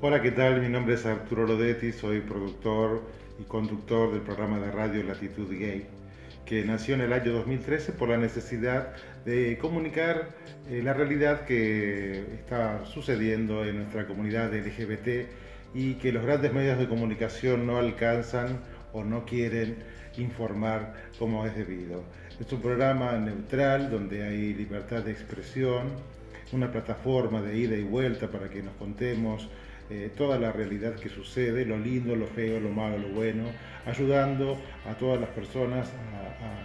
[0.00, 0.62] Hola, ¿qué tal?
[0.62, 3.02] Mi nombre es Arturo Lodetti, soy productor
[3.38, 5.86] y conductor del programa de radio Latitud Gay,
[6.48, 8.94] que nació en el año 2013 por la necesidad
[9.26, 10.30] de comunicar
[10.70, 15.28] eh, la realidad que está sucediendo en nuestra comunidad LGBT
[15.74, 18.60] y que los grandes medios de comunicación no alcanzan
[18.94, 19.76] o no quieren
[20.16, 22.02] informar como es debido.
[22.40, 25.90] Es un programa neutral donde hay libertad de expresión,
[26.52, 29.50] una plataforma de ida y vuelta para que nos contemos
[29.90, 33.44] eh, toda la realidad que sucede, lo lindo, lo feo, lo malo, lo bueno,
[33.86, 36.17] ayudando a todas las personas a,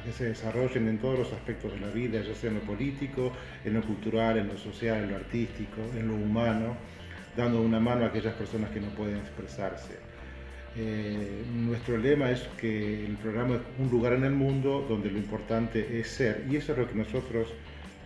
[0.03, 3.31] que se desarrollen en todos los aspectos de la vida, ya sea en lo político,
[3.63, 6.75] en lo cultural, en lo social, en lo artístico, en lo humano,
[7.35, 9.97] dando una mano a aquellas personas que no pueden expresarse.
[10.75, 15.19] Eh, nuestro lema es que el programa es un lugar en el mundo donde lo
[15.19, 17.47] importante es ser, y eso es lo que nosotros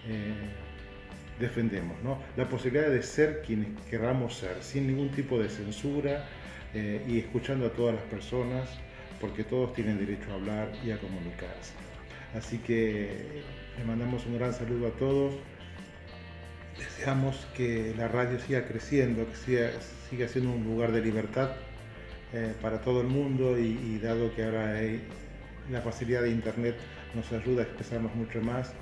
[0.07, 0.33] eh,
[1.39, 2.19] defendemos, ¿no?
[2.35, 6.25] la posibilidad de ser quienes queramos ser, sin ningún tipo de censura
[6.73, 8.67] eh, y escuchando a todas las personas,
[9.19, 11.73] porque todos tienen derecho a hablar y a comunicarse.
[12.35, 13.43] Así que
[13.77, 15.33] le mandamos un gran saludo a todos.
[16.77, 19.71] Deseamos que la radio siga creciendo, que siga,
[20.09, 21.51] siga siendo un lugar de libertad
[22.33, 24.79] eh, para todo el mundo y, dado que ahora
[25.71, 26.75] la facilidad de Internet
[27.15, 28.73] nos ayuda a expresarnos mucho más,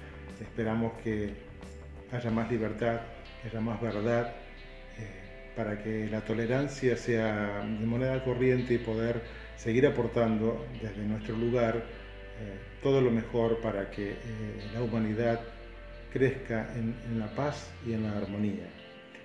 [0.41, 1.33] esperamos que
[2.11, 3.01] haya más libertad,
[3.41, 4.33] que haya más verdad,
[4.97, 9.21] eh, para que la tolerancia sea de moneda corriente y poder
[9.57, 14.15] seguir aportando desde nuestro lugar eh, todo lo mejor para que eh,
[14.73, 15.39] la humanidad
[16.11, 18.67] crezca en, en, la paz y en la armonía.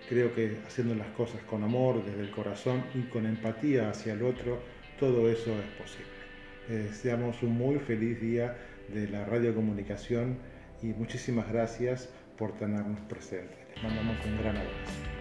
[0.09, 4.23] Creo que haciendo las cosas con amor, desde el corazón y con empatía hacia el
[4.23, 4.61] otro,
[4.99, 6.11] todo eso es posible.
[6.69, 8.57] deseamos un muy feliz día
[8.89, 10.39] de la radiocomunicación
[10.83, 13.59] y muchísimas gracias por tenernos presentes.
[13.75, 15.20] Les mandamos un gran abrazo.